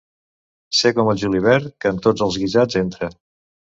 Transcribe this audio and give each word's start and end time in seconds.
Ser 0.77 0.91
com 0.99 1.11
el 1.13 1.21
julivert, 1.23 1.69
que 1.85 1.91
en 1.97 2.03
tots 2.07 2.27
els 2.29 2.39
guisats 2.45 2.81
entra. 2.85 3.11